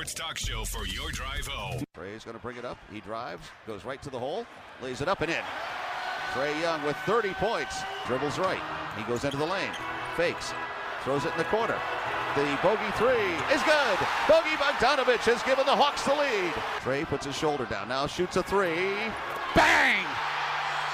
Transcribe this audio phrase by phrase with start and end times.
[0.00, 1.84] Sports talk show for your drive home.
[1.94, 2.78] Trae's going to bring it up.
[2.90, 4.46] He drives, goes right to the hole,
[4.80, 5.42] lays it up and in.
[6.32, 7.82] Trae Young with 30 points.
[8.06, 8.62] Dribbles right.
[8.96, 9.70] He goes into the lane.
[10.16, 10.54] Fakes.
[11.04, 11.78] Throws it in the corner.
[12.34, 13.98] The bogey three is good.
[14.26, 16.52] Bogey Bogdanovich has given the Hawks the lead.
[16.80, 17.88] Trae puts his shoulder down.
[17.88, 18.94] Now shoots a three.
[19.54, 20.06] Bang!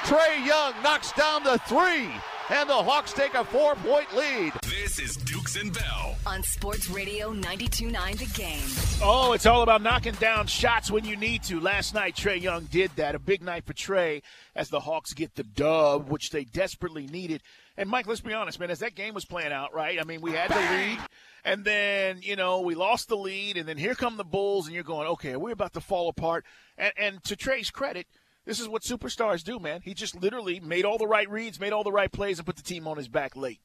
[0.02, 2.10] Trae Young knocks down the three.
[2.50, 4.52] And the Hawks take a four point lead.
[4.64, 6.05] This is Dukes and Bell.
[6.26, 9.00] On Sports Radio 92.9 The Game.
[9.00, 11.60] Oh, it's all about knocking down shots when you need to.
[11.60, 13.14] Last night, Trae Young did that.
[13.14, 14.22] A big night for Trae
[14.56, 17.42] as the Hawks get the dub, which they desperately needed.
[17.76, 20.00] And Mike, let's be honest, man, as that game was playing out, right?
[20.00, 20.98] I mean, we had the lead,
[21.44, 24.74] and then, you know, we lost the lead, and then here come the Bulls, and
[24.74, 26.44] you're going, okay, we're about to fall apart.
[26.76, 28.08] And, and to Trae's credit,
[28.44, 29.80] this is what superstars do, man.
[29.84, 32.56] He just literally made all the right reads, made all the right plays, and put
[32.56, 33.60] the team on his back late.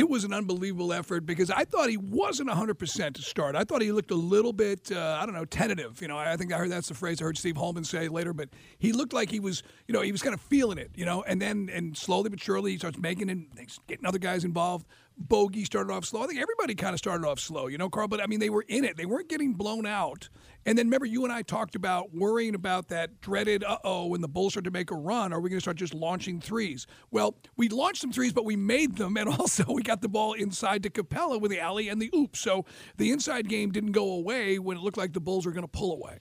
[0.00, 3.54] It was an unbelievable effort because I thought he wasn't 100% to start.
[3.54, 6.00] I thought he looked a little bit, uh, I don't know, tentative.
[6.00, 8.32] You know, I think I heard that's the phrase I heard Steve Holman say later,
[8.32, 11.04] but he looked like he was, you know, he was kind of feeling it, you
[11.04, 13.46] know, and then, and slowly but surely he starts making and
[13.86, 14.86] getting other guys involved.
[15.20, 16.22] Bogey started off slow.
[16.22, 18.48] I think everybody kind of started off slow, you know, Carl, but I mean, they
[18.48, 18.96] were in it.
[18.96, 20.30] They weren't getting blown out.
[20.64, 24.22] And then remember, you and I talked about worrying about that dreaded, uh oh, when
[24.22, 26.86] the Bulls start to make a run, are we going to start just launching threes?
[27.10, 30.32] Well, we launched some threes, but we made them, and also we got the ball
[30.32, 32.34] inside to Capela with the alley and the oop.
[32.34, 32.64] So
[32.96, 35.68] the inside game didn't go away when it looked like the Bulls were going to
[35.68, 36.18] pull away.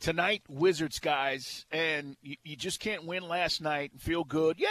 [0.00, 4.68] Tonight, Wizards guys, and you, you just can't win last night and feel good, yeah,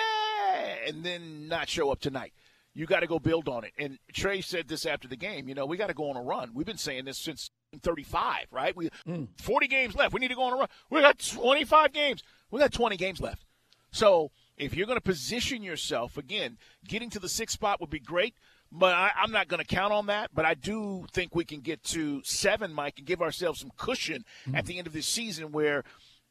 [0.88, 2.34] and then not show up tonight.
[2.78, 3.74] You got to go build on it.
[3.80, 5.50] And Trae said this after the game.
[5.50, 6.52] You know, we got to go on a run.
[6.54, 7.50] We've been saying this since
[7.82, 8.76] 35, right?
[8.76, 9.30] We Mm.
[9.42, 10.14] 40 games left.
[10.14, 10.68] We need to go on a run.
[10.92, 12.22] We got 25 games.
[12.52, 13.44] We got 20 games left.
[13.92, 18.00] So if you're going to position yourself again, getting to the sixth spot would be
[18.00, 18.36] great.
[18.72, 20.30] But I, I'm not going to count on that.
[20.34, 24.24] But I do think we can get to seven, Mike, and give ourselves some cushion
[24.54, 25.84] at the end of this season where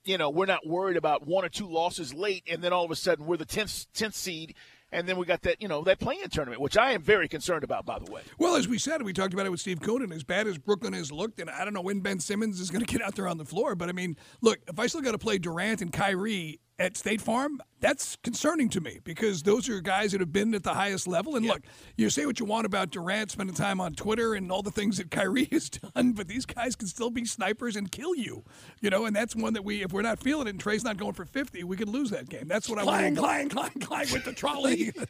[0.05, 2.93] you know, we're not worried about one or two losses late, and then all of
[2.93, 4.55] a sudden we're the tenth tenth seed,
[4.97, 7.63] and then we got that you know that playing tournament, which I am very concerned
[7.63, 8.23] about, by the way.
[8.39, 10.13] Well, as we said, we talked about it with Steve Koonin.
[10.13, 12.85] As bad as Brooklyn has looked, and I don't know when Ben Simmons is going
[12.85, 15.13] to get out there on the floor, but I mean, look, if I still got
[15.13, 19.81] to play Durant and Kyrie at State Farm, that's concerning to me because those are
[19.81, 21.37] guys that have been at the highest level.
[21.37, 21.63] And look,
[21.97, 24.99] you say what you want about Durant spending time on Twitter and all the things
[24.99, 28.45] that Kyrie has done, but these guys can still be snipers and kill you,
[28.81, 29.07] you know.
[29.07, 31.25] And that's one that we, if we're not feeling it, and Trae's not going for
[31.25, 32.49] fifty, we could lose that game.
[32.49, 33.17] That's what I Clang.
[33.17, 34.93] Clang, clang, clang with the trolley.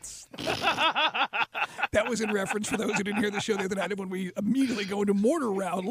[1.93, 4.11] That was in reference for those who didn't hear the show the other night when
[4.11, 5.87] we immediately go into mortar round.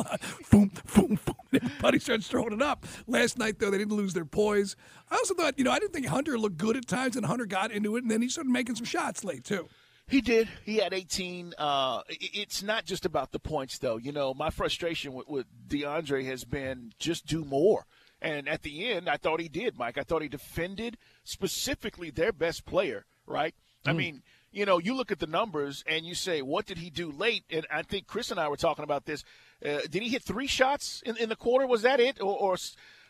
[0.51, 1.37] boom, boom, boom.
[1.53, 2.85] Everybody starts throwing it up.
[3.07, 4.75] Last night, though, they didn't lose their poise.
[5.09, 7.45] I also thought, you know, I didn't think Hunter looked good at times, and Hunter
[7.45, 9.67] got into it, and then he started making some shots late, too.
[10.07, 10.47] He did.
[10.63, 11.53] He had 18.
[11.57, 13.97] Uh, it's not just about the points, though.
[13.97, 17.85] You know, my frustration with, with DeAndre has been just do more.
[18.21, 19.97] And at the end, I thought he did, Mike.
[19.97, 23.53] I thought he defended specifically their best player, right?
[23.85, 26.89] I mean, you know, you look at the numbers and you say, what did he
[26.89, 27.43] do late?
[27.51, 29.23] And I think Chris and I were talking about this.
[29.63, 31.67] Uh, did he hit three shots in, in the quarter?
[31.67, 32.19] Was that it?
[32.19, 32.57] Or, or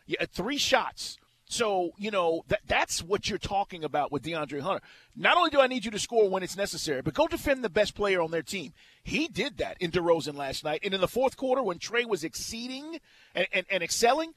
[0.06, 1.18] yeah, three shots.
[1.48, 4.82] So, you know, that that's what you're talking about with DeAndre Hunter.
[5.14, 7.68] Not only do I need you to score when it's necessary, but go defend the
[7.70, 8.72] best player on their team.
[9.04, 10.80] He did that in DeRozan last night.
[10.82, 12.98] And in the fourth quarter, when Trae was exceeding
[13.34, 14.32] and, and, and excelling,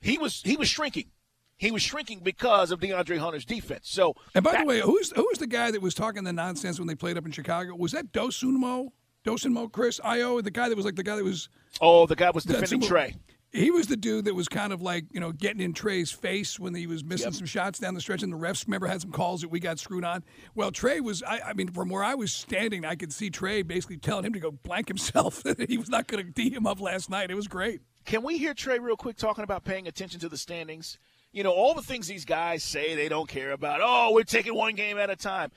[0.00, 1.10] he was he was shrinking.
[1.56, 3.88] He was shrinking because of DeAndre Hunter's defense.
[3.88, 6.80] So And by that- the way, who's who's the guy that was talking the nonsense
[6.80, 7.76] when they played up in Chicago?
[7.76, 8.90] Was that Dosunmu?
[9.24, 11.48] Dosunmu, Chris Io, the guy that was like the guy that was
[11.80, 13.14] oh, the guy was defending who- Trae.
[13.50, 16.60] He was the dude that was kind of like, you know, getting in Trae's face
[16.60, 17.34] when he was missing Yep.
[17.34, 19.78] some shots down the stretch, and the refs, remember, had some calls that we got
[19.78, 20.22] screwed on.
[20.54, 23.66] Well, Trae was, I, I mean, from where I was standing, I could see Trae
[23.66, 25.42] basically telling him to go blank himself.
[25.68, 27.30] he was not going to tee him up last night.
[27.30, 27.80] It was great.
[28.04, 30.98] Can we hear Trae real quick talking about paying attention to the standings?
[31.32, 33.80] You know, all the things these guys say they don't care about.
[33.82, 35.50] Oh, we're taking one game at a time.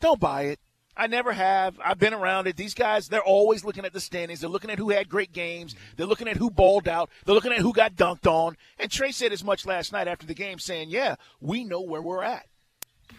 [0.00, 0.60] Don't buy it.
[0.98, 1.78] I never have.
[1.82, 2.56] I've been around it.
[2.56, 4.40] These guys, they're always looking at the standings.
[4.40, 5.76] They're looking at who had great games.
[5.96, 7.08] They're looking at who balled out.
[7.24, 8.56] They're looking at who got dunked on.
[8.78, 12.02] And Trae said as much last night after the game, saying, Yeah, we know where
[12.02, 12.46] we're at.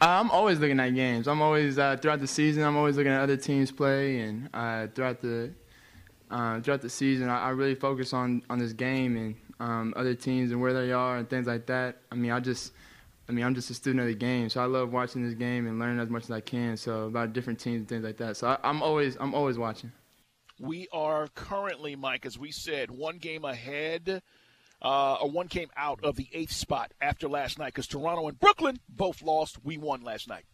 [0.02, 1.28] I'm always looking at games.
[1.28, 2.64] I'm always uh, throughout the season.
[2.64, 5.52] I'm always looking at other teams play, and uh, throughout the
[6.30, 10.14] uh, throughout the season, I, I really focus on on this game and um, other
[10.14, 11.98] teams and where they are and things like that.
[12.12, 12.72] I mean, I just,
[13.30, 15.68] I mean, I'm just a student of the game, so I love watching this game
[15.68, 16.76] and learning as much as I can.
[16.76, 18.38] So about different teams and things like that.
[18.38, 19.92] So I, I'm always, I'm always watching.
[20.60, 24.24] We are currently, Mike, as we said, one game ahead,
[24.82, 28.40] uh, or one game out of the eighth spot after last night because Toronto and
[28.40, 29.64] Brooklyn both lost.
[29.64, 30.46] We won last night.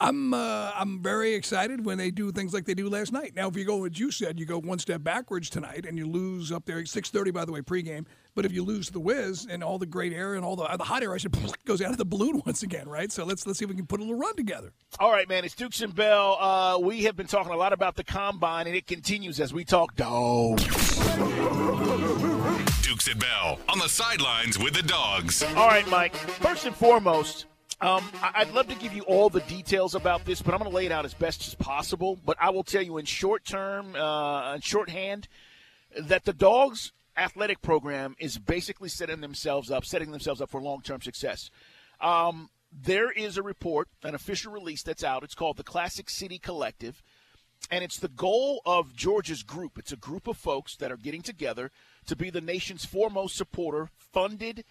[0.00, 3.32] I'm uh, I'm very excited when they do things like they do last night.
[3.36, 6.06] Now, if you go what you said, you go one step backwards tonight and you
[6.06, 6.84] lose up there.
[6.86, 8.06] Six thirty, by the way, pregame.
[8.34, 10.84] But if you lose the whiz and all the great air and all the the
[10.84, 11.36] hot air, I should
[11.66, 13.12] goes out of the balloon once again, right?
[13.12, 14.72] So let's let's see if we can put a little run together.
[14.98, 15.44] All right, man.
[15.44, 16.38] It's Dukes and Bell.
[16.40, 19.64] Uh, we have been talking a lot about the combine, and it continues as we
[19.64, 20.64] talk dogs.
[22.82, 25.42] Dukes and Bell on the sidelines with the dogs.
[25.42, 26.16] All right, Mike.
[26.16, 27.44] First and foremost,
[27.80, 30.76] um, I'd love to give you all the details about this, but I'm going to
[30.76, 32.18] lay it out as best as possible.
[32.24, 35.28] But I will tell you in short term, uh, in shorthand,
[35.98, 40.82] that the dogs' athletic program is basically setting themselves up, setting themselves up for long
[40.82, 41.50] term success.
[42.00, 45.24] Um, there is a report, an official release that's out.
[45.24, 47.02] It's called the Classic City Collective.
[47.70, 49.78] And it's the goal of Georgia's group.
[49.78, 51.70] It's a group of folks that are getting together
[52.06, 54.64] to be the nation's foremost supporter, funded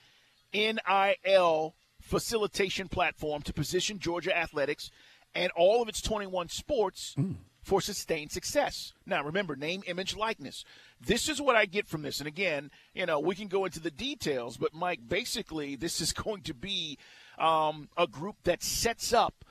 [0.53, 1.75] NIL
[2.09, 4.89] facilitation platform to position Georgia athletics
[5.35, 7.15] and all of its 21 sports
[7.61, 8.93] for sustained success.
[9.05, 10.65] Now, remember, name, image, likeness.
[10.99, 12.19] This is what I get from this.
[12.19, 16.11] And again, you know, we can go into the details, but Mike, basically, this is
[16.25, 16.97] going to be
[17.37, 19.45] um, a group that sets up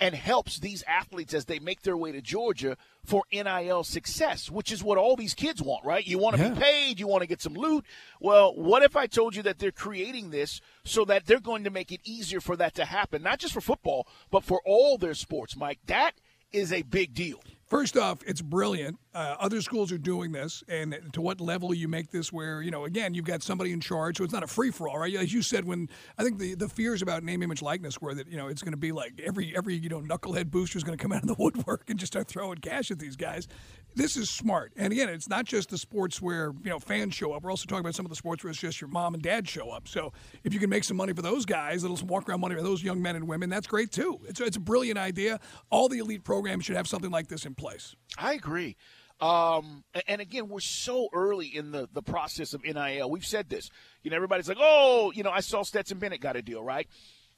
[0.00, 4.70] and helps these athletes as they make their way to Georgia for NIL success, which
[4.70, 6.06] is what all these kids want, right?
[6.06, 6.50] You want to Yeah.
[6.50, 7.84] be paid, you want to get some loot.
[8.20, 11.70] Well, what if I told you that they're creating this so that they're going to
[11.70, 15.14] make it easier for that to happen, not just for football, but for all their
[15.14, 15.80] sports, Mike?
[15.86, 16.12] That
[16.52, 17.42] is a big deal.
[17.68, 18.98] First off, it's brilliant.
[19.14, 22.70] Uh, other schools are doing this, and to what level you make this where, you
[22.70, 25.14] know, again, you've got somebody in charge, so it's not a free for all, right?
[25.14, 28.26] As you said, when I think the, the fears about name, image, likeness were that,
[28.26, 30.96] you know, it's going to be like every, every you know, knucklehead booster is going
[30.96, 33.48] to come out of the woodwork and just start throwing cash at these guys.
[33.94, 34.72] This is smart.
[34.76, 37.42] And again, it's not just the sports where, you know, fans show up.
[37.42, 39.48] We're also talking about some of the sports where it's just your mom and dad
[39.48, 39.88] show up.
[39.88, 40.12] So
[40.44, 42.82] if you can make some money for those guys, little walk around money for those
[42.82, 44.20] young men and women, that's great too.
[44.28, 45.40] It's, it's a brilliant idea.
[45.70, 47.96] All the elite programs should have something like this in place.
[48.16, 48.76] I agree.
[49.20, 53.10] Um, and again, we're so early in the, the process of NIL.
[53.10, 53.68] We've said this.
[54.04, 56.86] You know, everybody's like, oh, you know, I saw Stetson Bennett got a deal, right?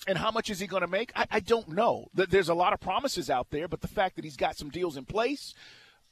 [0.07, 1.11] And how much is he going to make?
[1.17, 2.09] I, I don't know.
[2.15, 4.69] Th- There's a lot of promises out there, but the fact that he's got some
[4.69, 5.55] deals in place,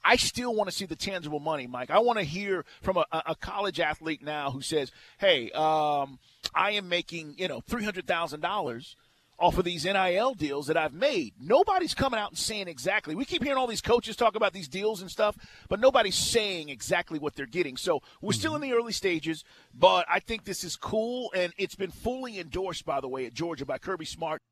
[0.04, 1.90] I still want to see the tangible money, Mike.
[1.90, 6.18] I want to hear from a, a college athlete now who says, hey, um,
[6.54, 8.94] I am making, you know, $300,000
[9.38, 11.34] off of these NIL deals that I've made.
[11.40, 13.14] Nobody's coming out and saying exactly.
[13.14, 15.36] We keep hearing all these coaches talk about these deals and stuff,
[15.68, 17.76] but nobody's saying exactly what they're getting.
[17.76, 21.76] So we're still in the early stages, but I think this is cool, and it's
[21.76, 24.42] been fully endorsed, by the way, at Georgia by Kirby Smart.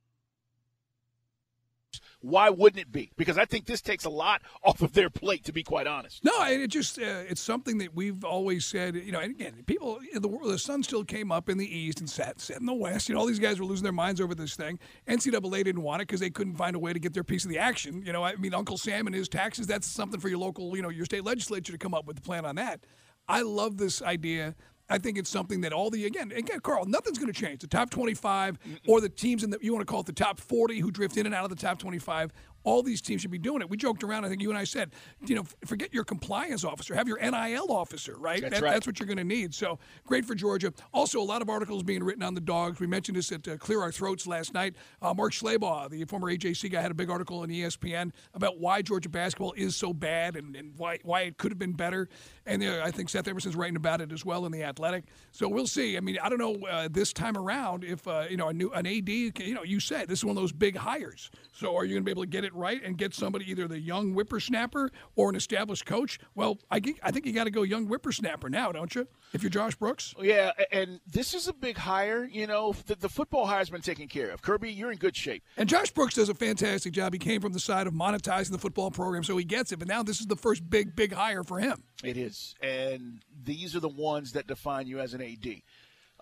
[2.20, 3.12] Why wouldn't it be?
[3.16, 6.24] Because I think this takes a lot off of their plate, to be quite honest.
[6.24, 8.96] No, it just uh, it's something that we've always said.
[8.96, 11.66] You know, and again, people in the world, the sun still came up in the
[11.66, 13.08] east and set set in the west.
[13.08, 14.78] You know, all these guys were losing their minds over this thing.
[15.06, 17.50] NCAA didn't want it because they couldn't find a way to get their piece of
[17.50, 18.02] the action.
[18.04, 19.66] You know, I mean, Uncle Sam and his taxes.
[19.66, 22.22] That's something for your local, you know, your state legislature to come up with a
[22.22, 22.80] plan on that.
[23.28, 24.54] I love this idea.
[24.88, 27.60] I think it's something that all the again, again, Carl, nothing's going to change.
[27.60, 30.38] The top 25 or the teams in the you want to call it the top
[30.38, 32.32] 40 who drift in and out of the top 25.
[32.62, 33.70] All these teams should be doing it.
[33.70, 34.24] We joked around.
[34.24, 34.90] I think you and I said,
[35.24, 38.40] you know, forget your compliance officer, have your NIL officer, right?
[38.42, 38.72] That's That- right.
[38.72, 39.54] That's what you're going to need.
[39.54, 40.72] So great for Georgia.
[40.92, 42.80] Also, a lot of articles being written on the dogs.
[42.80, 44.74] We mentioned this at uh, Clear Our Throats last night.
[45.00, 48.58] Uh, Mark Schlabach, the former AJC guy, had a big article on E ESPN about
[48.58, 52.08] why Georgia basketball is so bad and, and why why it could have been better.
[52.46, 55.04] And uh, I think Seth Emerson's writing about it as well in the Athletic.
[55.32, 55.96] So we'll see.
[55.96, 58.70] I mean, I don't know uh, this time around if uh, you know a new
[58.72, 59.08] an AD.
[59.08, 61.30] You know, you said this is one of those big hires.
[61.52, 63.66] So are you going to be able to get it right and get somebody either
[63.66, 67.50] the young whippersnapper or an established coach, well, I, think- I think you got to
[67.50, 69.08] go young whippersnapper now, don't you?
[69.32, 70.14] If you're Josh Brooks.
[70.20, 72.24] Yeah, and this is a big hire.
[72.30, 74.42] You know, the, the football hire's been taken care of.
[74.42, 75.42] Kirby, you're in good shape.
[75.56, 77.14] And Josh Brooks does a fantastic job.
[77.14, 79.78] He came from the side of monetizing the football program, so he gets it.
[79.78, 81.82] But now this is the first big, big hire for him.
[82.04, 85.62] It is, and these are the ones that define you as an AD.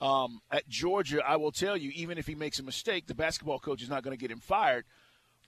[0.00, 3.58] Um, at Georgia, I will tell you, even if he makes a mistake, the basketball
[3.58, 4.84] coach is not going to get him fired.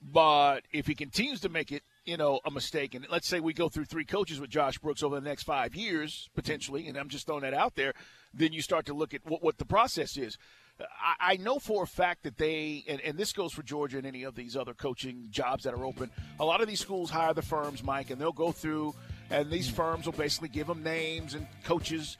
[0.01, 3.53] But if he continues to make it, you know, a mistake, and let's say we
[3.53, 7.09] go through three coaches with Josh Brooks over the next five years, potentially, and I'm
[7.09, 7.93] just throwing that out there,
[8.33, 10.37] then you start to look at what, what the process is.
[10.79, 14.05] I, I know for a fact that they, and, and this goes for Georgia and
[14.05, 17.33] any of these other coaching jobs that are open, a lot of these schools hire
[17.33, 18.93] the firms, Mike, and they'll go through,
[19.29, 22.17] and these firms will basically give them names and coaches.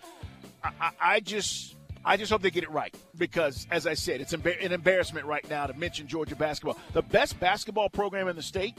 [0.64, 1.76] I, I, I just.
[2.06, 5.46] I just hope they get it right because, as I said, it's an embarrassment right
[5.50, 6.78] now to mention Georgia basketball.
[6.94, 8.78] The best basketball program in the state,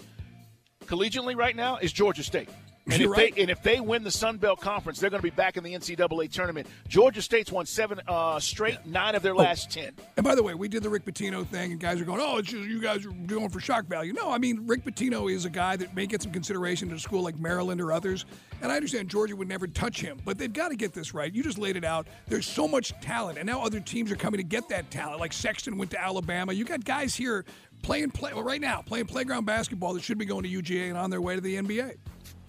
[0.87, 2.49] collegiately right now, is Georgia State.
[2.91, 3.35] And if right.
[3.35, 5.65] they and if they win the Sun Belt Conference, they're going to be back in
[5.65, 6.67] the NCAA tournament.
[6.89, 9.93] Georgia State's won seven uh, straight, nine of their last ten.
[10.17, 12.39] And by the way, we did the Rick Pitino thing, and guys are going, "Oh,
[12.39, 15.45] it's just you guys are doing for shock value." No, I mean Rick Pitino is
[15.45, 18.25] a guy that may get some consideration at a school like Maryland or others,
[18.63, 21.33] and I understand Georgia would never touch him, but they've got to get this right.
[21.33, 22.07] You just laid it out.
[22.27, 25.21] There's so much talent, and now other teams are coming to get that talent.
[25.21, 26.53] Like Sexton went to Alabama.
[26.53, 27.45] You got guys here
[27.83, 30.99] playing play well, right now, playing playground basketball that should be going to UGA and
[30.99, 31.97] on their way to the NBA.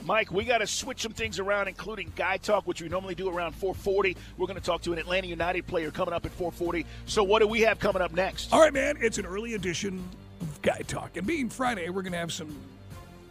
[0.05, 3.29] Mike, we got to switch some things around, including guy talk, which we normally do
[3.29, 4.15] around 4:40.
[4.37, 6.85] We're going to talk to an Atlanta United player coming up at 4:40.
[7.05, 8.51] So, what do we have coming up next?
[8.53, 10.03] All right, man, it's an early edition
[10.41, 12.55] of Guy Talk, and being Friday, we're going to have some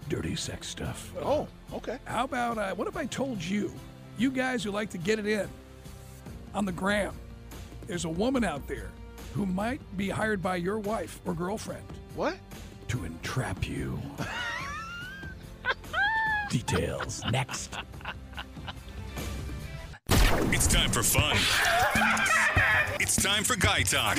[0.08, 1.10] dirty sex stuff.
[1.22, 1.98] Oh, okay.
[2.04, 3.72] How about uh, what if I told you,
[4.18, 5.48] you guys who like to get it in
[6.54, 7.14] on the gram,
[7.86, 8.90] there's a woman out there
[9.34, 11.82] who might be hired by your wife or girlfriend
[12.14, 12.36] What?
[12.88, 14.00] to entrap you.
[16.48, 17.78] Details next.
[20.50, 21.36] It's time for fun.
[23.00, 24.16] It's time for guy talk.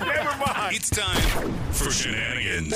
[0.00, 0.76] Never mind.
[0.76, 2.74] It's time for shenanigans.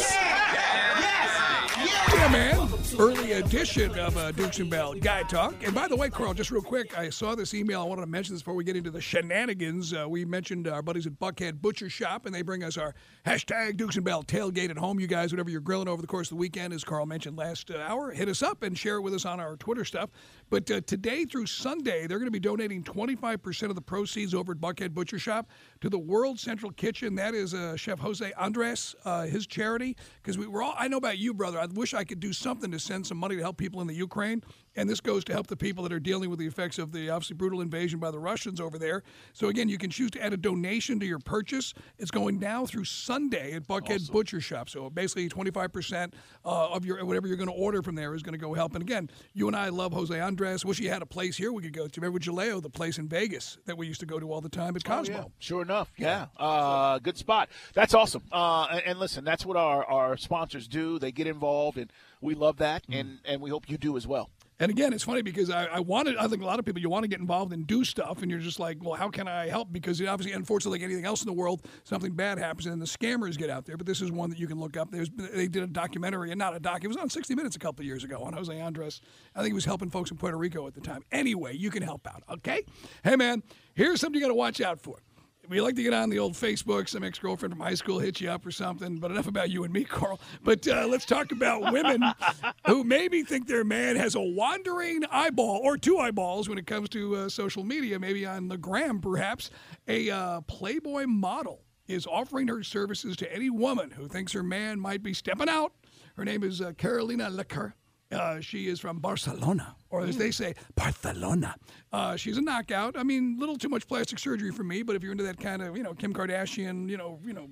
[1.77, 2.69] Yeah, man.
[2.99, 5.55] Early edition of uh, Dukes and Bell Guy Talk.
[5.63, 7.83] And by the way, Carl, just real quick, I saw this email.
[7.83, 9.93] I wanted to mention this before we get into the shenanigans.
[9.93, 12.95] Uh, we mentioned our buddies at Buckhead Butcher Shop, and they bring us our
[13.27, 14.99] hashtag Dukes and Bell tailgate at home.
[14.99, 17.71] You guys, whatever you're grilling over the course of the weekend, as Carl mentioned last
[17.71, 20.09] uh, hour, hit us up and share it with us on our Twitter stuff.
[20.49, 24.53] But uh, today through Sunday, they're going to be donating 25% of the proceeds over
[24.53, 25.51] at Buckhead Butcher Shop
[25.83, 27.15] to the World Central Kitchen.
[27.15, 29.99] That is uh, Chef Jose Andres, uh, his charity.
[30.23, 31.61] Because we were all, I know about you, brother.
[31.61, 33.95] I wish I could do something to send some money to help people in the
[33.95, 34.43] Ukraine.
[34.77, 37.11] And this goes to help the people that are dealing with the effects of the
[37.11, 39.03] obviously brutal invasion by the Russians over there.
[39.33, 41.73] So again, you can choose to add a donation to your purchase.
[41.99, 44.69] It's going now through Sunday at Buckhead Butcher Shop.
[44.69, 46.13] So basically, 25%
[46.45, 48.75] uh, of your whatever you're going to order from there is going to go help.
[48.75, 50.65] And again, you and I love Jose Andres.
[50.65, 52.01] Wish he had a place here we could go to.
[52.01, 54.77] Remember Jaleo, the place in Vegas that we used to go to all the time
[54.77, 55.33] at Cosmo.
[55.39, 56.27] Sure enough, yeah.
[56.37, 57.49] Uh, good spot.
[57.75, 58.23] That's awesome.
[58.31, 60.99] Uh, and, and listen, that's what our, our sponsors do.
[60.99, 61.91] They get involved, and
[62.21, 64.31] we love that, and, and we hope you do as well.
[64.59, 66.89] And again, it's funny because I, I wanted, I think a lot of people, you
[66.89, 69.49] want to get involved and do stuff, and you're just like, well, how can I
[69.49, 69.71] help?
[69.71, 73.37] Because obviously, unfortunately, like anything else in the world, something bad happens and the scammers
[73.37, 73.77] get out there.
[73.77, 74.91] But this is one that you can look up.
[74.91, 77.59] There's, they did a documentary, and not a doc, it was on 60 Minutes a
[77.59, 79.03] couple years ago on Jose Andres.
[79.35, 81.03] I think he was helping folks in Puerto Rico at the time.
[81.13, 82.65] Anyway, you can help out, okay?
[83.05, 83.43] Hey, man,
[83.75, 85.01] here's something you got to watch out for.
[85.49, 86.89] We like to get on the old Facebook.
[86.89, 88.99] Some ex girlfriend from high school hits you up or something.
[88.99, 90.21] But enough about you and me, Carl.
[90.43, 92.03] But uh, let's talk about women
[92.67, 96.89] who maybe think their man has a wandering eyeball or two eyeballs when it comes
[96.91, 99.51] to uh, social media, maybe on the gram, perhaps.
[99.89, 104.81] A uh, Playboy model is offering her services to any woman who thinks her man
[104.81, 105.73] might be stepping out.
[106.17, 107.75] Her name is uh, Carolina Lecker.
[108.13, 111.57] Uh, she is from Barcelona, or as they say, Barcelona.
[111.93, 112.97] Uh, she's a knockout.
[112.97, 115.41] I mean, a little too much plastic surgery for me, but if you're into that
[115.41, 117.49] kind of, you know, Kim Kardashian, you know, you know,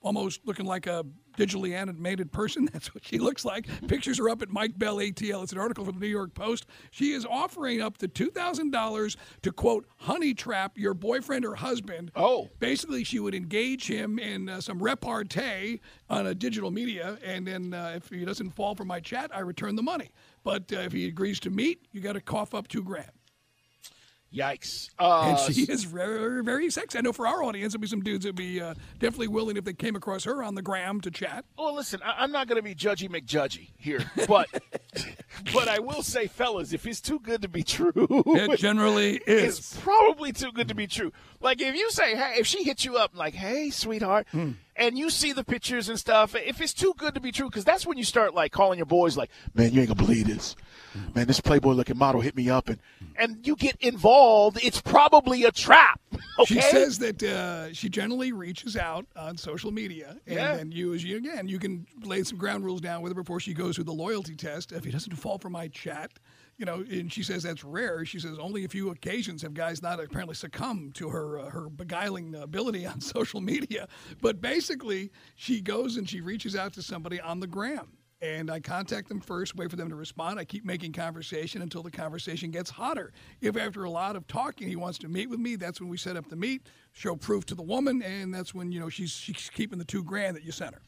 [0.00, 1.04] almost looking like a
[1.36, 2.68] digitally animated person.
[2.72, 3.66] That's what she looks like.
[3.86, 5.42] Pictures are up at Mike Bell ATL.
[5.42, 6.66] It's an article from the New York Post.
[6.90, 11.54] She is offering up to two thousand dollars to quote honey trap your boyfriend or
[11.54, 12.10] husband.
[12.16, 12.48] Oh.
[12.58, 17.74] basically, she would engage him in uh, some repartee on a digital media, and then
[17.74, 20.10] uh, if he doesn't fall for my chat, I return the money.
[20.42, 23.10] But uh, if he agrees to meet, you got to cough up two grand.
[24.34, 24.90] Yikes.
[24.98, 26.98] Uh, And she is very, very sexy.
[26.98, 29.64] I know for our audience, there'll be some dudes that'd be uh, definitely willing if
[29.64, 31.44] they came across her on the gram to chat.
[31.58, 34.48] Well, listen, I- I'm not going to be judgy McJudgy here, but
[35.54, 37.92] but I will say, fellas, if it's too good to be true,
[38.26, 39.80] It generally it's is.
[39.82, 41.10] probably too good to be true.
[41.40, 44.52] Like if you say, hey, if she hits you up like, hey, sweetheart, Hmm.
[44.78, 47.64] And you see the pictures and stuff, if it's too good to be true, because
[47.64, 50.56] that's when you start like calling your boys like, man, you ain't gonna believe this.
[51.14, 52.78] Man, this Playboy looking model hit me up, and
[53.16, 54.58] and you get involved.
[54.62, 56.00] It's probably a trap.
[56.40, 56.54] Okay.
[56.54, 60.54] She says that uh, she generally reaches out on social media, and Yeah.
[60.56, 63.40] then you, as you again, you can lay some ground rules down with her before
[63.40, 64.70] she goes through the loyalty test.
[64.70, 66.12] If he doesn't fall for my chat,
[66.58, 68.04] you know, and she says that's rare.
[68.04, 71.70] She says only a few occasions have guys not apparently succumbed to her uh, her
[71.70, 73.88] beguiling ability on social media.
[74.20, 77.92] But basically, she goes and she reaches out to somebody on the gram.
[78.20, 80.40] And I contact them first, wait for them to respond.
[80.40, 83.12] I keep making conversation until the conversation gets hotter.
[83.40, 85.96] If after a lot of talking he wants to meet with me, that's when we
[85.98, 89.12] set up the meet, show proof to the woman, and that's when you know she's
[89.12, 90.80] she's keeping the two grand that you sent her.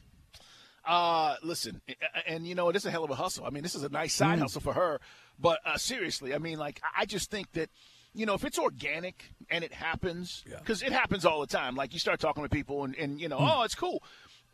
[0.85, 3.45] Uh, listen, a- and you know it is a hell of a hustle.
[3.45, 4.41] I mean, this is a nice side Mm.
[4.41, 4.99] hustle for her.
[5.39, 7.69] But uh, seriously, I mean, like I- just think that.
[8.13, 11.77] You know, if it's organic and it happens, because it happens all the time.
[11.77, 14.03] Like you start talking to people, and, and you know, oh, it's cool,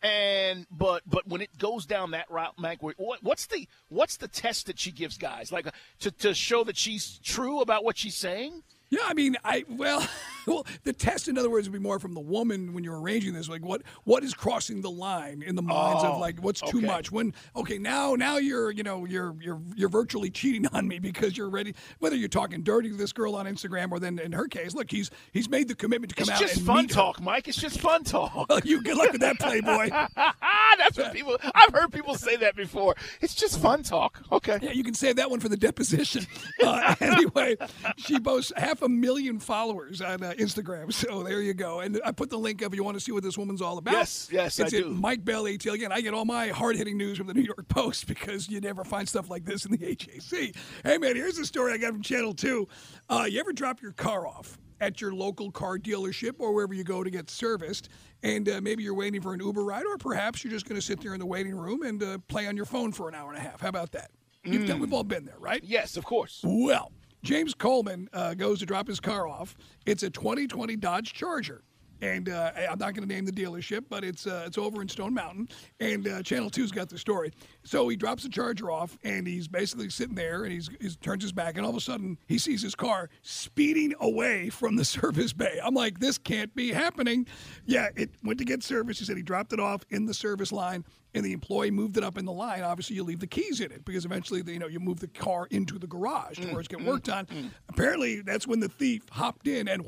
[0.04, 4.28] and but but when it goes down that route, Mike, what, what's the what's the
[4.28, 7.98] test that she gives guys, like uh, to to show that she's true about what
[7.98, 8.62] she's saying?
[8.90, 10.08] Yeah, I mean, I well,
[10.48, 13.34] well, the test, in other words, would be more from the woman when you're arranging
[13.34, 13.50] this.
[13.50, 16.80] Like, what what is crossing the line in the minds Oh, of like what's too
[16.82, 17.12] much?
[17.12, 21.36] When okay, now now you're you know you're you're you're virtually cheating on me because
[21.38, 21.76] you're ready.
[22.00, 24.90] Whether you're talking dirty to this girl on Instagram or then in her case, look,
[24.90, 26.96] he's he's made the commitment to come It's out It's just fun meet her.
[26.96, 27.48] talk, Mike.
[27.50, 28.48] It's just fun talk.
[28.50, 29.90] Well, you good luck with that, Playboy.
[30.78, 31.38] That's what people.
[31.56, 32.96] I've heard people say that before.
[33.20, 34.22] It's just fun talk.
[34.32, 34.60] Okay.
[34.62, 36.26] Yeah, you can save that one for the deposition.
[36.64, 37.58] Uh, anyway,
[37.98, 40.92] she boasts half a million followers on uh, Instagram.
[40.98, 41.80] So there you go.
[41.82, 43.78] And I put the link up if you want to see what this woman's all
[43.78, 43.94] about.
[43.94, 44.90] Yes, yes, I it's at do.
[44.90, 45.74] Mike Bell ATL.
[45.74, 48.60] Again, I get all my hard hitting news from the New York Post because you
[48.60, 50.56] never find stuff like this in the AJC.
[50.84, 52.68] Hey, man, here's a story I got from Channel 2.
[53.10, 54.58] Uh, you ever drop your car off?
[54.80, 57.90] At your local car dealership or wherever you go to get serviced,
[58.22, 60.86] and uh, maybe you're waiting for an Uber ride, or perhaps you're just going to
[60.86, 63.30] sit there in the waiting room and uh, play on your phone for an hour
[63.32, 63.60] and a half.
[63.60, 64.12] How about that?
[64.44, 65.64] You've done, we've all been there, right?
[65.64, 66.42] Yes, of course.
[66.46, 66.92] Well,
[67.28, 69.58] James Coleman uh, goes to drop his car off.
[69.86, 71.62] It's a 2020 Dodge Charger.
[72.02, 74.88] And uh, I'm not going to name the dealership, but it's uh, it's over in
[74.88, 77.32] Stone Mountain, and uh, Channel 2's got the story.
[77.64, 81.24] So he drops the Charger off, and he's basically sitting there, and he's, he turns
[81.24, 84.86] his back, and all of a sudden he sees his car speeding away from the
[84.86, 85.60] service bay.
[85.62, 87.28] I'm like, this can't be happening.
[87.66, 89.00] Yeah, it went to get service.
[89.00, 90.86] He said he dropped it off in the service line,
[91.18, 92.64] and the employee moved it up in the line.
[92.64, 95.48] Obviously, you leave the keys in it because eventually, you know, you move the car
[95.52, 97.28] into the garage to where it's getting worked on.
[97.70, 99.84] Apparently, that's when the thief hopped in and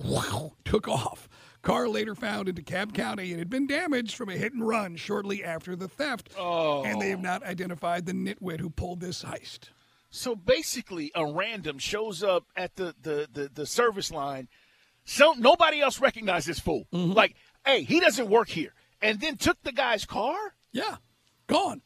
[0.65, 1.29] took off.
[1.61, 4.95] Car later found in DeKalb County and had been damaged from a hit and run
[4.95, 6.29] shortly after the theft.
[6.37, 6.83] Oh.
[6.83, 9.69] And they have not identified the nitwit who pulled this heist.
[10.09, 14.47] So basically, a random shows up at the the the, the service line.
[15.03, 16.87] So nobody else recognized this fool.
[16.93, 17.13] Mm-hmm.
[17.13, 20.35] Like, hey, he doesn't work here, and then took the guy's car.
[20.71, 20.97] Yeah,
[21.49, 21.81] gone.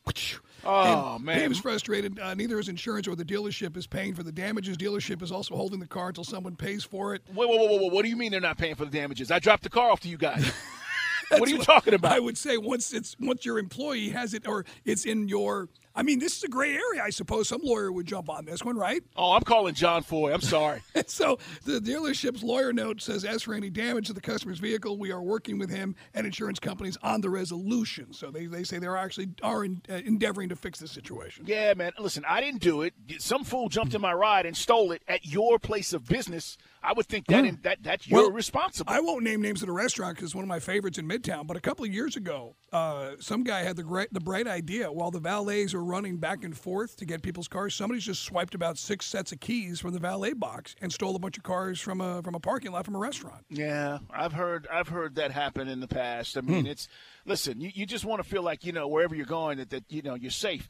[0.65, 2.19] Oh And man, He was frustrated.
[2.19, 4.77] Uh, neither his insurance or the dealership is paying for the damages.
[4.77, 7.21] Dealership is also holding the car until someone pays for it.
[7.33, 7.87] Whoa, whoa, whoa, whoa!
[7.89, 9.31] What do you mean they're not paying for the damages?
[9.31, 10.51] I dropped the car off to you guys.
[11.29, 12.13] what are you talking about?
[12.13, 15.67] I would say once it's once your employee has it or it's in your.
[15.95, 17.03] I mean, this is a gray area.
[17.03, 19.03] I suppose some lawyer would jump on this one, right?
[19.15, 20.33] oh, I'm calling John Foy.
[20.33, 20.81] I'm sorry.
[21.05, 25.11] So the dealership's lawyer note says, as for any damage to the customer's vehicle, we
[25.11, 28.13] are working with him and insurance companies on the resolution.
[28.13, 31.45] So they, they say they're actually are in, uh, endeavoring to fix the situation.
[31.45, 31.91] yeah, man.
[31.99, 32.93] Listen, I didn't do it.
[33.19, 36.57] Some fool jumped in my ride and stole it at your place of business.
[36.83, 38.91] I would think that in, that that you're Well, responsible.
[38.91, 41.47] I won't name names of the restaurant because it's one of my favorites in Midtown.
[41.47, 44.91] But a couple of years ago, uh, some guy had the great, the bright idea
[44.91, 47.73] while the valets are running back and forth to get people's cars.
[47.73, 51.19] Somebody's just swiped about six sets of keys from the valet box and stole a
[51.19, 53.45] bunch of cars from a from a parking lot from a restaurant.
[53.49, 56.37] Yeah, I've heard I've heard that happen in the past.
[56.37, 56.87] I mean, it's
[57.25, 59.85] listen, you, you just want to feel like you know wherever you're going that, that
[59.89, 60.67] you know you're safe,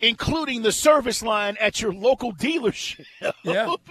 [0.00, 3.04] including the service line at your local dealership.
[3.42, 3.74] Yeah.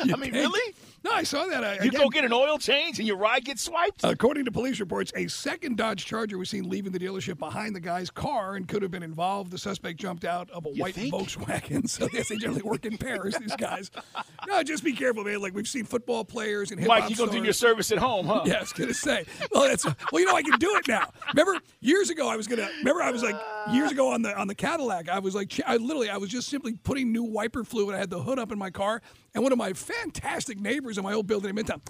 [0.00, 0.32] I mean, think?
[0.34, 0.74] really?
[1.04, 1.64] No, I saw that.
[1.64, 4.04] I, You again, go get an oil change and your ride gets swiped?
[4.04, 7.80] According to police reports, a second Dodge Charger was seen leaving the dealership behind the
[7.80, 9.50] guy's car and could have been involved.
[9.50, 11.12] The suspect jumped out of a You white think?
[11.12, 11.82] Volkswagen.
[11.92, 13.36] So yes, they generally work in pairs.
[13.38, 13.90] These guys.
[14.48, 15.40] No, just be careful, man.
[15.40, 17.98] Like we've seen football players and hip Mike, hop you gonna do your service at
[17.98, 18.42] home, huh?
[18.44, 19.24] Yeah, I was gonna say.
[19.52, 21.10] Well, that's well, you know, I can do it now.
[21.32, 22.68] Remember years ago, I was gonna.
[22.78, 23.36] Remember, I was like
[23.70, 24.81] years ago on the on the Cadillac.
[24.90, 27.94] I was like, I literally, I was just simply putting new wiper fluid.
[27.94, 29.02] I had the hood up in my car,
[29.34, 31.80] and one of my fantastic neighbors in my old building in Midtown.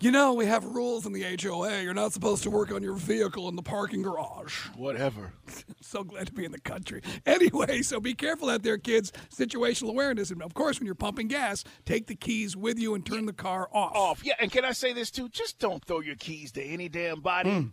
[0.00, 1.82] You know, we have rules in the HOA.
[1.82, 4.66] You're not supposed to work on your vehicle in the parking garage.
[4.76, 5.32] Whatever.
[5.80, 7.00] So glad to be in the country.
[7.24, 9.10] Anyway, so be careful out there, kids.
[9.34, 13.06] Situational awareness, and of course, when you're pumping gas, take the keys with you and
[13.06, 13.96] turn the car off.
[13.96, 14.22] Off.
[14.22, 15.30] Yeah, and can I say this too?
[15.30, 17.50] Just don't throw your keys to any damn body.
[17.50, 17.66] Hmm.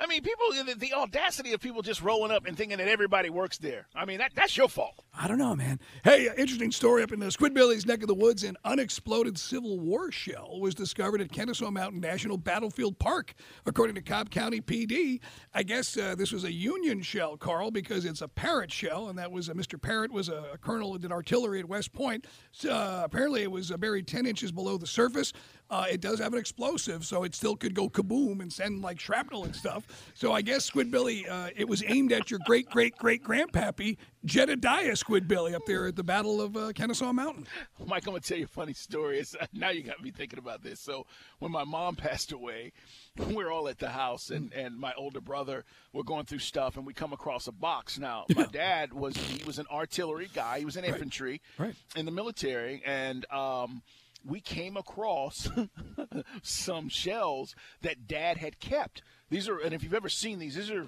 [0.00, 3.28] I mean, people, the, the audacity of people just rolling up and thinking that everybody
[3.28, 3.86] works there.
[3.94, 5.04] I mean, that, that's your fault.
[5.14, 5.78] I don't know, man.
[6.02, 8.42] Hey, uh, interesting story up in the Squidbillies neck of the woods.
[8.42, 13.34] An unexploded Civil War shell was discovered at Kennesaw Mountain National Battlefield Park,
[13.66, 15.20] according to Cobb County PD.
[15.52, 19.18] I guess uh, this was a Union shell, Carl, because it's a Parrott shell, and
[19.18, 19.80] that was uh, Mr.
[19.80, 22.26] Parrott was a, a, colonel did artillery at West Point.
[22.52, 25.34] So, uh, apparently, it was uh, buried 10 inches below the surface.
[25.70, 28.98] Uh, it does have an explosive, so it still could go kaboom and send like
[28.98, 29.86] shrapnel and stuff.
[30.14, 34.92] So I guess Squidbilly, uh, it was aimed at your great great great grandpappy Jedediah
[34.92, 37.46] Squidbilly up there at the Battle of uh, Kennesaw Mountain.
[37.86, 39.18] Mike, I'm gonna tell you a funny story.
[39.20, 40.80] It's, now you got me thinking about this.
[40.80, 41.06] So
[41.38, 42.72] when my mom passed away,
[43.30, 46.86] we're all at the house, and and my older brother we're going through stuff, and
[46.86, 47.98] we come across a box.
[47.98, 50.58] Now my dad was he was an artillery guy.
[50.58, 51.66] He was in infantry right.
[51.68, 51.76] Right.
[51.96, 53.82] in the military, and um,
[54.24, 55.48] we came across
[56.42, 59.02] some shells that dad had kept.
[59.30, 60.86] These are, and if you've ever seen these, these are,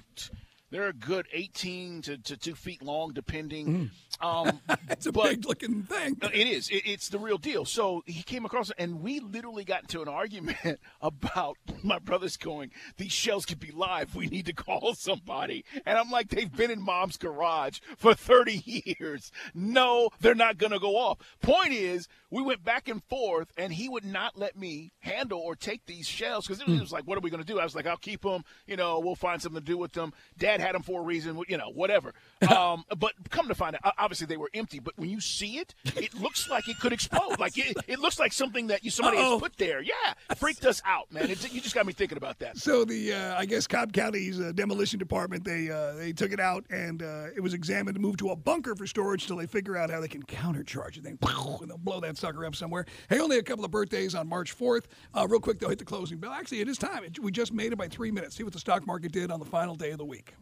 [0.70, 3.66] they're a good 18 to, to two feet long, depending.
[3.66, 3.90] Mm.
[4.22, 6.16] Um, it's a big looking thing.
[6.22, 6.68] it is.
[6.70, 7.64] It, it's the real deal.
[7.64, 10.56] So he came across it, and we literally got into an argument
[11.00, 14.14] about my brother's going, These shells could be live.
[14.14, 15.64] We need to call somebody.
[15.84, 19.32] And I'm like, They've been in mom's garage for 30 years.
[19.54, 21.18] No, they're not going to go off.
[21.40, 25.54] Point is, we went back and forth, and he would not let me handle or
[25.56, 27.58] take these shells because it was like, What are we going to do?
[27.58, 28.44] I was like, I'll keep them.
[28.66, 30.12] You know, we'll find something to do with them.
[30.38, 32.14] Dad had them for a reason, you know, whatever.
[32.54, 34.78] um, but come to find out, obviously they were empty.
[34.78, 37.38] But when you see it, it looks like it could explode.
[37.38, 39.32] Like it, it looks like something that you somebody Uh-oh.
[39.32, 39.80] has put there.
[39.80, 39.94] Yeah,
[40.36, 41.30] freaked us out, man.
[41.30, 42.58] It, you just got me thinking about that.
[42.58, 46.40] So the uh, I guess Cobb County's uh, demolition department they uh, they took it
[46.40, 49.46] out and uh, it was examined and moved to a bunker for storage till they
[49.46, 51.04] figure out how they can countercharge it.
[51.04, 52.84] Then and they'll blow that sucker up somewhere.
[53.08, 54.84] Hey, only a couple of birthdays on March 4th.
[55.14, 56.32] Uh, real quick, they'll hit the closing bell.
[56.32, 57.04] Actually, it is time.
[57.04, 58.36] It, we just made it by three minutes.
[58.36, 60.34] See what the stock market did on the final day of the week.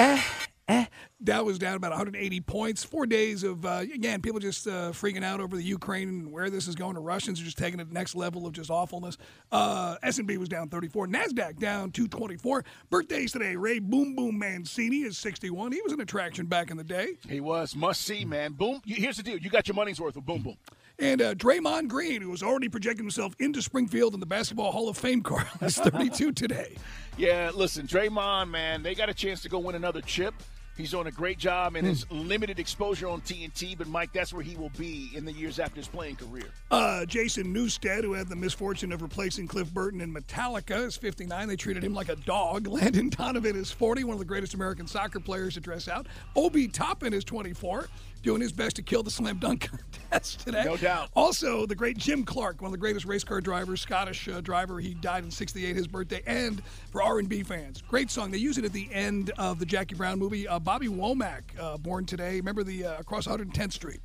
[0.00, 0.22] Eh,
[0.66, 0.86] eh.
[1.22, 2.82] Dow was down about 180 points.
[2.82, 6.48] Four days of uh, again, people just uh, freaking out over the Ukraine and where
[6.48, 6.94] this is going.
[6.94, 9.18] The Russians are just taking it to the next level of just awfulness.
[9.52, 11.06] Uh, S&P was down 34.
[11.08, 12.64] Nasdaq down 224.
[12.88, 13.56] Birthdays today.
[13.56, 15.72] Ray Boom Boom Mancini is 61.
[15.72, 17.18] He was an attraction back in the day.
[17.28, 18.52] He was must see, man.
[18.54, 18.80] Boom.
[18.86, 19.36] Here's the deal.
[19.36, 20.56] You got your money's worth with Boom Boom.
[21.00, 24.88] And uh, Draymond Green, who was already projecting himself into Springfield in the Basketball Hall
[24.90, 26.76] of Fame, Carl, is 32 today.
[27.16, 30.34] Yeah, listen, Draymond, man, they got a chance to go win another chip.
[30.76, 34.42] He's doing a great job in his limited exposure on TNT, but Mike, that's where
[34.42, 36.46] he will be in the years after his playing career.
[36.70, 41.48] Uh, Jason Newsted, who had the misfortune of replacing Cliff Burton in Metallica, is 59.
[41.48, 42.66] They treated him like a dog.
[42.66, 46.06] Landon Donovan is 40, one of the greatest American soccer players to dress out.
[46.34, 47.86] Obi Toppin is 24,
[48.22, 49.70] doing his best to kill the slam dunk
[50.10, 50.64] contest today.
[50.64, 51.08] No doubt.
[51.14, 54.80] Also, the great Jim Clark, one of the greatest race car drivers, Scottish uh, driver.
[54.80, 56.22] He died in 68, his birthday.
[56.26, 58.30] And for R&B fans, great song.
[58.30, 60.46] They use it at the end of the Jackie Brown movie.
[60.46, 62.36] Uh, Bobby Womack, uh, born today.
[62.36, 64.00] Remember the uh, across 110th Street?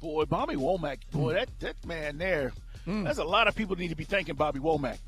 [0.00, 2.52] Boy, Bobby Womack, boy, that, that man there,
[2.86, 4.98] there's a lot of people need to be thanking Bobby Womack.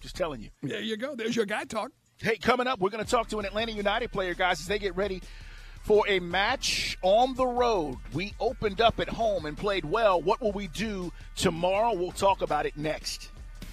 [0.00, 0.50] Just telling you.
[0.62, 1.14] There you go.
[1.14, 1.92] There's your guy talk.
[2.20, 4.78] Hey, coming up, we're going to talk to an Atlanta United player, guys, as they
[4.78, 5.22] get ready
[5.82, 7.96] for a match on the road.
[8.12, 10.20] We opened up at home and played well.
[10.20, 11.94] What will we do tomorrow?
[11.94, 13.30] We'll talk about it next.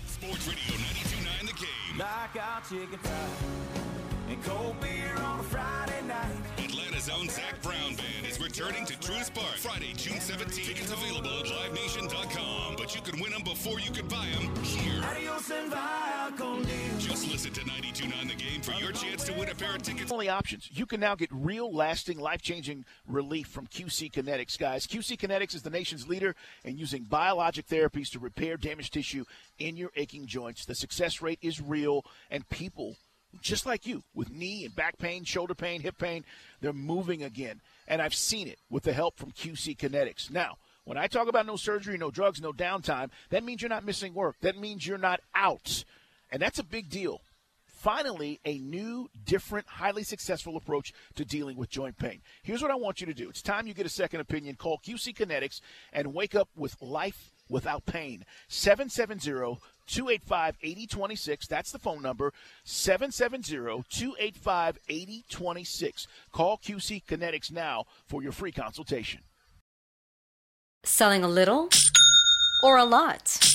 [0.07, 1.97] Sports Radio 92.9 The Game.
[1.97, 6.44] Knockout chicken fried and cold beer on a Friday night.
[6.95, 10.65] Atlanta's own Zac Brown Band is returning to Truist Park Friday, June 17th.
[10.65, 15.03] Tickets available at LiveNation.com, but you can win them before you can buy them here.
[15.03, 17.03] Adios and via con Dios.
[17.03, 20.09] Just listen to 92.9 The Game for your chance to win a pair of tickets.
[20.09, 20.69] Only options.
[20.71, 24.87] You can now get real, lasting, life changing relief from QC Kinetics, guys.
[24.87, 29.25] QC Kinetics is the nation's leader in using biologic therapies to repair damaged tissue
[29.59, 30.65] in your aching joints.
[30.65, 32.95] The success rate is real, and people
[33.41, 36.23] just like you with knee and back pain, shoulder pain, hip pain,
[36.61, 37.61] they're moving again.
[37.87, 40.31] And I've seen it with the help from QC Kinetics.
[40.31, 43.85] Now, when I talk about no surgery, no drugs, no downtime, that means you're not
[43.85, 44.35] missing work.
[44.41, 45.83] That means you're not out.
[46.31, 47.21] And that's a big deal
[47.85, 52.19] finally a new, different, highly successful approach to dealing with joint pain.
[52.41, 53.29] Here's what I want you to do.
[53.29, 54.55] It's time you get a second opinion.
[54.55, 55.61] Call QC Kinetics
[55.93, 58.25] and wake up with life without pain.
[58.47, 61.47] 770 285 8026.
[61.47, 62.33] That's the phone number.
[62.63, 66.07] 770 285 8026.
[66.31, 69.21] Call QC Kinetics now for your free consultation.
[70.83, 71.69] Selling a little
[72.63, 73.54] or a lot?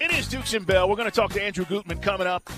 [0.00, 0.88] It is Dukes and Bell.
[0.88, 2.48] We're going to talk to Andrew Gutman coming up.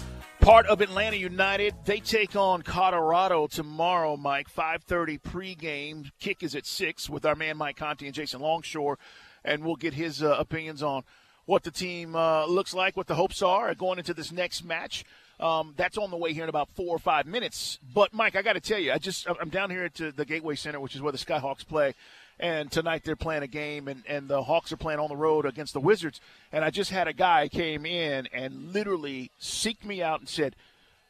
[0.40, 1.74] Part of Atlanta United.
[1.86, 4.52] They take on Colorado tomorrow, Mike.
[4.54, 6.10] 5.30 pregame.
[6.20, 8.98] Kick is at 6 with our man Mike Conti and Jason Longshore.
[9.42, 11.04] And we'll get his uh, opinions on
[11.46, 15.02] what the team uh, looks like, what the hopes are going into this next match.
[15.40, 17.78] Um, that's on the way here in about four or five minutes.
[17.94, 20.56] But, Mike, I got to tell you, I just I'm down here at the Gateway
[20.56, 21.94] Center, which is where the Skyhawks play
[22.40, 25.46] and tonight they're playing a game and, and the hawks are playing on the road
[25.46, 26.20] against the wizards.
[26.52, 30.56] And i just had a guy came in and literally seeked me out and said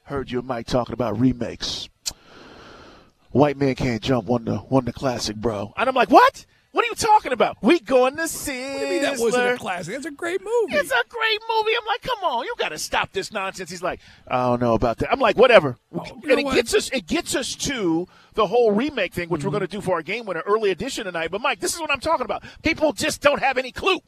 [0.04, 1.88] heard you and mike talking about remakes.
[3.30, 4.26] White man can't jump.
[4.26, 5.72] Won the won the classic bro.
[5.76, 7.56] And i'm like what what are you talking about?
[7.62, 8.62] We going to see.
[8.62, 9.94] What do you mean that wasn't a classic?
[9.94, 10.74] It's a great movie.
[10.74, 11.72] It's a great movie.
[11.78, 13.70] I'm like, come on, you got to stop this nonsense.
[13.70, 15.12] He's like, I don't know about that.
[15.12, 15.76] I'm like, whatever.
[15.92, 16.54] Oh, and it what?
[16.54, 16.88] gets us.
[16.90, 19.58] It gets us to the whole remake thing, which we're mm-hmm.
[19.58, 21.30] going to do for our game winner early edition tonight.
[21.30, 22.44] But Mike, this is what I'm talking about.
[22.62, 23.98] People just don't have any clue.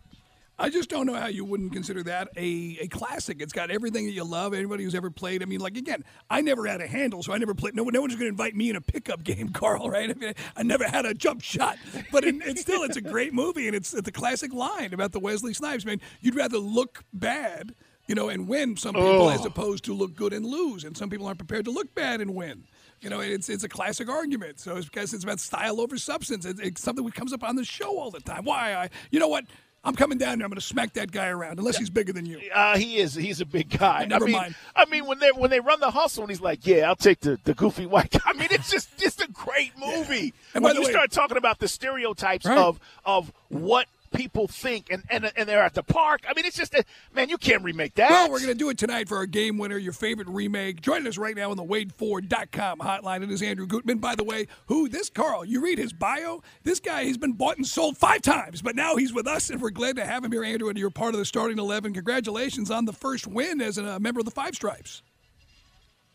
[0.59, 3.41] I just don't know how you wouldn't consider that a, a classic.
[3.41, 4.55] It's got everything that you love.
[4.55, 5.43] Anybody who's ever played.
[5.43, 7.75] I mean, like again, I never had a handle, so I never played.
[7.75, 9.91] No, no one's going to invite me in a pickup game, Carl.
[9.91, 10.11] Right?
[10.11, 11.79] I, mean, I never had a jump shot,
[12.12, 15.12] but it, it's still it's a great movie, and it's, it's a classic line about
[15.12, 15.85] the Wesley Snipes.
[15.85, 17.75] Man, you'd rather look bad,
[18.07, 19.29] you know, and win some people Oh.
[19.31, 22.21] as opposed to look good and lose, and some people aren't prepared to look bad
[22.21, 22.65] and win.
[23.01, 24.61] You know, it's it's a classic argument.
[24.61, 26.45] So it's because it's about style over substance.
[26.45, 28.45] It's, it's something that comes up on the show all the time.
[28.45, 28.75] Why?
[28.75, 29.47] I, you know what?
[29.85, 30.45] I'm coming down there.
[30.45, 32.40] I'm going to smack that guy around, unless he's bigger than you.
[32.55, 33.14] Uh, he is.
[33.14, 34.05] He's a big guy.
[34.05, 34.55] Never I mean, mind.
[34.77, 37.18] I mean, when they when they run the hustle, and he's like, "Yeah, I'll take
[37.21, 40.35] the, the goofy white guy." I mean, it's just just a great movie.
[40.55, 42.57] And when by the you way- start talking about the stereotypes Right.
[42.59, 46.22] of of what people think, and, and and they're at the park.
[46.29, 48.11] I mean, it's just a, man, you can't remake that.
[48.11, 50.81] Well, we're going to do it tonight for our game winner, your favorite remake.
[50.81, 53.22] Joining us right now on the WadeFord.com hotline.
[53.22, 56.42] It is Andrew Gutman, by the way, who this Carl, you read his bio.
[56.62, 59.61] This guy, he's been bought and sold five times, but now he's with us, and
[59.61, 61.94] we're glad to have him here, Andrew, and you're part of the starting 11.
[61.94, 65.03] Congratulations on the first win as a member of the Five Stripes.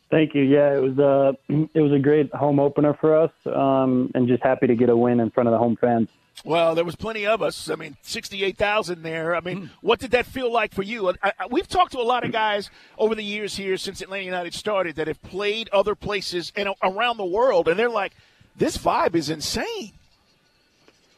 [0.10, 0.44] Thank you.
[0.44, 1.34] Yeah, it was a
[1.74, 4.96] it was a great home opener for us, um, and just happy to get a
[4.96, 6.08] win in front of the home fans.
[6.46, 7.70] Well, there was plenty of us.
[7.70, 9.36] I mean, sixty-eight thousand there.
[9.36, 11.10] I mean, what did that feel like for you?
[11.10, 14.24] I, I, we've talked to a lot of guys over the years here since Atlanta
[14.24, 18.14] United started that have played other places and around the world, and they're like,
[18.56, 19.94] "This vibe is insane."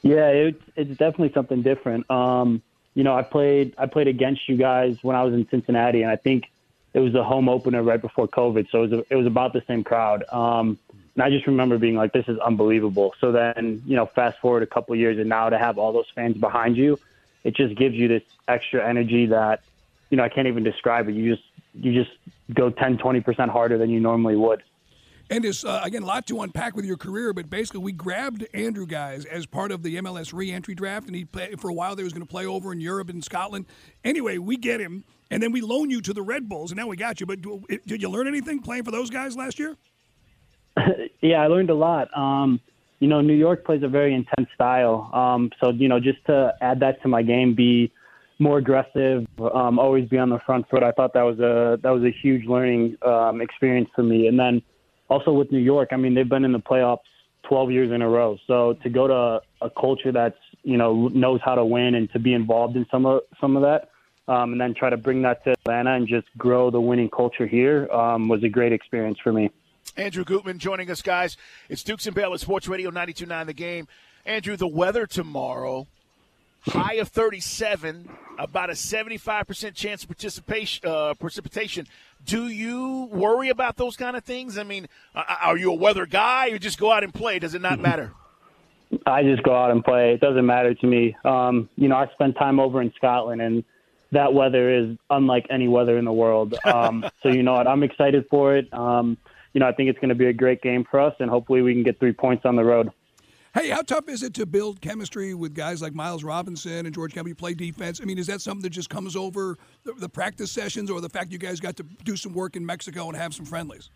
[0.01, 2.09] Yeah, it's it's definitely something different.
[2.09, 2.61] Um,
[2.95, 6.09] you know, I played I played against you guys when I was in Cincinnati, and
[6.09, 6.45] I think
[6.93, 9.53] it was the home opener right before COVID, so it was a, it was about
[9.53, 10.23] the same crowd.
[10.31, 10.79] Um,
[11.19, 14.63] and I just remember being like, "This is unbelievable." So then, you know, fast forward
[14.63, 16.97] a couple years, and now to have all those fans behind you,
[17.43, 19.61] it just gives you this extra energy that,
[20.09, 21.15] you know, I can't even describe it.
[21.15, 22.15] You just you just
[22.53, 24.63] go 10, 20 percent harder than you normally would.
[25.29, 28.47] And there's, uh, again, a lot to unpack with your career, but basically, we grabbed
[28.53, 31.73] Andrew guys as part of the MLS re entry draft, and he play, for a
[31.73, 33.65] while there was going to play over in Europe and Scotland.
[34.05, 36.87] Anyway, we get him, and then we loan you to the Red Bulls, and now
[36.87, 37.25] we got you.
[37.25, 39.75] But did you learn anything playing for those guys last year?
[41.21, 42.15] yeah, I learned a lot.
[42.17, 42.59] Um,
[42.99, 45.09] you know, New York plays a very intense style.
[45.13, 47.91] Um, so, you know, just to add that to my game, be
[48.39, 50.83] more aggressive, um, always be on the front foot.
[50.83, 54.27] I thought that was a that was a huge learning um, experience for me.
[54.27, 54.61] And then
[55.09, 56.99] also with New York, I mean, they've been in the playoffs
[57.43, 58.37] 12 years in a row.
[58.47, 62.19] So to go to a culture that's you know knows how to win and to
[62.19, 63.89] be involved in some of some of that,
[64.31, 67.47] um, and then try to bring that to Atlanta and just grow the winning culture
[67.47, 69.49] here um, was a great experience for me.
[69.99, 71.35] Andrew Gutman joining us, guys.
[71.67, 73.87] It's Dukes and Bell at Sports Radio 92.9 The Game.
[74.25, 75.87] Andrew, the weather tomorrow,
[76.61, 81.85] high of 37, about a 75% chance of participation, uh, precipitation.
[82.25, 84.57] Do you worry about those kind of things?
[84.57, 87.37] I mean, uh, are you a weather guy or just go out and play?
[87.39, 88.13] Does it not matter?
[89.05, 90.13] I just go out and play.
[90.13, 91.13] It doesn't matter to me.
[91.25, 93.65] Um, you know, I spend time over in Scotland, and
[94.13, 96.55] that weather is unlike any weather in the world.
[96.63, 97.67] Um, so you know what?
[97.67, 98.73] I'm excited for it.
[98.73, 99.17] Um,
[99.53, 101.61] you know, I think it's going to be a great game for us, and hopefully
[101.61, 102.91] we can get three points on the road.
[103.55, 107.13] Hey, how tough is it to build chemistry with guys like Miles Robinson and George
[107.13, 107.29] Campbell?
[107.29, 107.99] You play defense.
[107.99, 111.09] I mean, is that something that just comes over the, the practice sessions, or the
[111.09, 113.89] fact you guys got to do some work in Mexico and have some friendlies?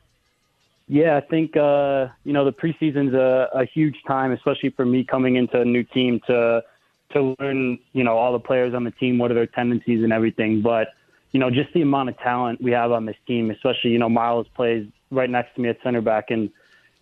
[0.88, 5.04] Yeah, I think uh, you know the preseason's a, a huge time, especially for me
[5.04, 6.64] coming into a new team to
[7.12, 10.12] to learn you know all the players on the team, what are their tendencies and
[10.12, 10.62] everything.
[10.62, 10.90] But
[11.32, 14.10] you know, just the amount of talent we have on this team, especially you know
[14.10, 16.50] Miles plays right next to me at center back, and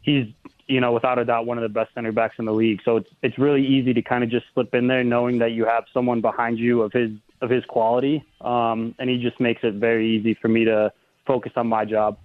[0.02, 0.28] he's
[0.68, 2.82] you know without a doubt one of the best center backs in the league.
[2.84, 5.66] So it's it's really easy to kind of just slip in there, knowing that you
[5.66, 9.76] have someone behind you of his of his quality, um, and he just makes it
[9.76, 10.92] very easy for me to
[11.26, 12.18] focus on my job.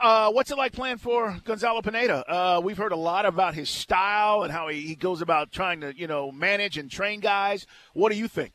[0.00, 2.24] Uh, what's it like playing for Gonzalo Pineda?
[2.30, 5.80] Uh, we've heard a lot about his style and how he, he goes about trying
[5.80, 7.66] to, you know, manage and train guys.
[7.94, 8.52] What do you think?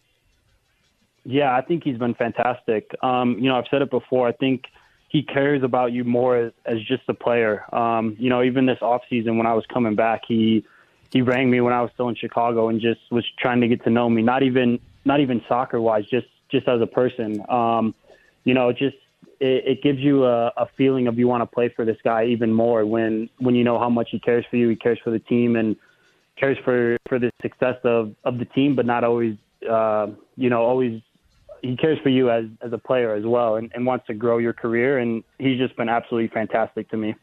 [1.24, 2.91] Yeah, I think he's been fantastic.
[3.04, 4.28] Um, you know, I've said it before.
[4.28, 4.63] I think
[5.12, 7.65] he cares about you more as, as just a player.
[7.76, 10.65] Um, you know, even this off season when I was coming back, he
[11.12, 13.84] he rang me when I was still in Chicago and just was trying to get
[13.84, 14.21] to know me.
[14.21, 17.43] Not even not even soccer wise, just just as a person.
[17.50, 17.93] Um,
[18.45, 18.95] you know, just
[19.41, 22.28] it, it gives you a, a feeling of you want to play for this guy
[22.28, 25.10] even more when when you know how much he cares for you, he cares for
[25.10, 25.76] the team, and
[26.38, 29.36] cares for for the success of of the team, but not always
[29.69, 31.02] uh, you know always
[31.62, 34.38] he cares for you as as a player as well and, and wants to grow
[34.38, 37.15] your career and he's just been absolutely fantastic to me.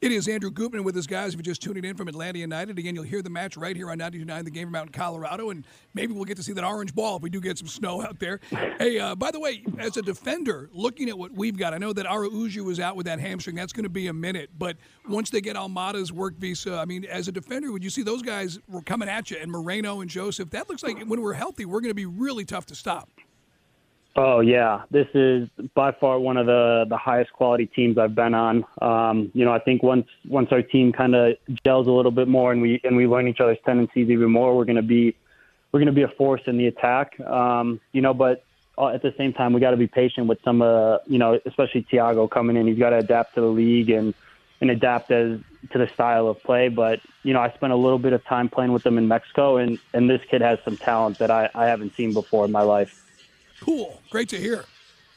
[0.00, 1.34] It is Andrew Gutman with us, guys.
[1.34, 3.90] If you're just tuning in from Atlanta United, again, you'll hear the match right here
[3.90, 6.62] on 92.9 The Game from out in Colorado, and maybe we'll get to see that
[6.62, 8.38] orange ball if we do get some snow out there.
[8.78, 11.92] hey, uh, by the way, as a defender, looking at what we've got, I know
[11.92, 13.56] that Araujo was out with that hamstring.
[13.56, 14.76] That's going to be a minute, but
[15.08, 18.22] once they get Almada's work visa, I mean, as a defender, would you see those
[18.22, 20.48] guys were coming at you, and Moreno and Josef?
[20.50, 23.10] That looks like when we're healthy, we're going to be really tough to stop.
[24.20, 28.34] Oh yeah, this is by far one of the the highest quality teams I've been
[28.34, 28.64] on.
[28.82, 32.26] Um, you know, I think once once our team kind of gels a little bit
[32.26, 35.14] more and we and we learn each other's tendencies even more, we're going to be
[35.70, 37.20] we're going to be a force in the attack.
[37.20, 38.44] Um, you know, but
[38.76, 41.38] uh, at the same time, we got to be patient with some, uh, you know,
[41.46, 42.66] especially Thiago coming in.
[42.66, 44.14] He's got to adapt to the league and
[44.60, 45.38] and adapt as
[45.70, 46.70] to the style of play.
[46.70, 49.58] But you know, I spent a little bit of time playing with him in Mexico,
[49.58, 52.62] and and this kid has some talent that I, I haven't seen before in my
[52.62, 53.04] life.
[53.60, 54.00] Cool.
[54.10, 54.64] Great to hear.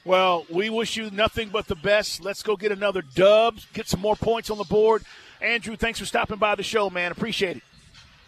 [0.04, 2.24] Well, we wish you nothing but the best.
[2.24, 5.04] Let's go get another dub, get some more points on the board.
[5.42, 7.12] Andrew, thanks for stopping by the show, man.
[7.12, 7.64] Appreciate it.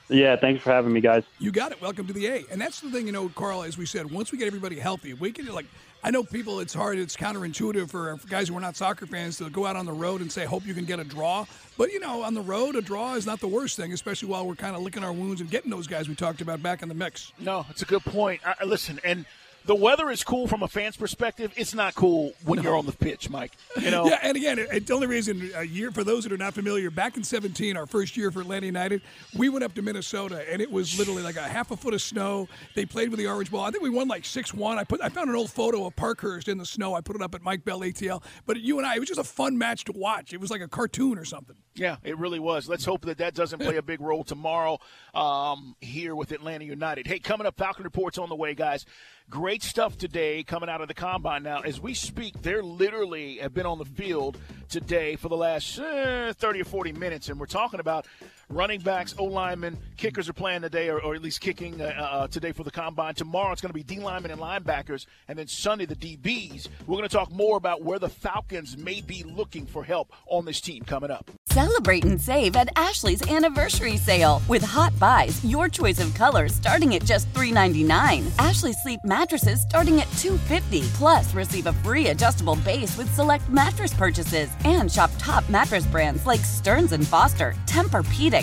[0.09, 1.23] Yeah, thanks for having me, guys.
[1.39, 1.81] You got it.
[1.81, 2.43] Welcome to the A.
[2.51, 5.13] And that's the thing, you know, Carl, as we said, once we get everybody healthy,
[5.13, 5.65] we can, like,
[6.03, 9.37] I know people, it's hard, it's counterintuitive for, for guys who are not soccer fans
[9.37, 11.45] to go out on the road and say, hope you can get a draw.
[11.77, 14.45] But, you know, on the road, a draw is not the worst thing, especially while
[14.45, 16.89] we're kind of licking our wounds and getting those guys we talked about back in
[16.89, 17.31] the mix.
[17.39, 18.41] No, it's a good point.
[18.45, 19.25] I, listen, and
[19.65, 21.53] the weather is cool from a fan's perspective.
[21.55, 22.63] It's not cool when no.
[22.63, 23.53] you're on the pitch, Mike.
[23.79, 24.07] You know.
[24.07, 26.89] Yeah, and again, it, the only reason a year for those that are not familiar,
[26.89, 29.01] back in 17, our first year for Atlanta United,
[29.35, 32.01] we went up to Minnesota, and it was literally like a half a foot of
[32.01, 32.47] snow.
[32.75, 33.63] They played with the orange ball.
[33.63, 34.77] I think we won like six one.
[34.77, 36.93] I put I found an old photo of Parkhurst in the snow.
[36.93, 38.23] I put it up at Mike Bell ATL.
[38.45, 40.33] But you and I, it was just a fun match to watch.
[40.33, 41.55] It was like a cartoon or something.
[41.75, 42.69] Yeah, it really was.
[42.69, 44.79] Let's hope that that doesn't play a big role tomorrow
[45.15, 47.07] um, here with Atlanta United.
[47.07, 48.85] Hey, coming up, Falcon Reports on the way, guys.
[49.29, 51.43] Great stuff today coming out of the combine.
[51.43, 54.37] Now, as we speak, they're literally have been on the field
[54.69, 58.05] today for the last uh, 30 or 40 minutes, and we're talking about
[58.53, 62.27] running backs, O linemen, kickers are playing today, or, or at least kicking uh, uh,
[62.27, 63.15] today for the combine.
[63.15, 66.67] Tomorrow it's going to be D linemen and linebackers, and then Sunday the DBs.
[66.87, 70.45] We're going to talk more about where the Falcons may be looking for help on
[70.45, 71.29] this team coming up.
[71.47, 76.95] Celebrate and save at Ashley's anniversary sale with hot buys, your choice of colors starting
[76.95, 78.27] at just $3.99.
[78.39, 80.87] Ashley Sleep mattresses starting at $2.50.
[80.95, 86.25] Plus, receive a free adjustable base with select mattress purchases and shop top mattress brands
[86.25, 88.42] like Stearns and Foster, Tempur-Pedic,